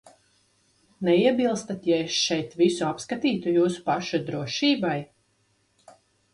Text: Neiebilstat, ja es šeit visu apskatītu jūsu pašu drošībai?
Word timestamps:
Neiebilstat, 1.09 1.85
ja 1.91 1.99
es 2.07 2.17
šeit 2.29 2.57
visu 2.63 2.87
apskatītu 2.89 3.55
jūsu 3.59 3.87
pašu 3.93 4.25
drošībai? 4.33 4.99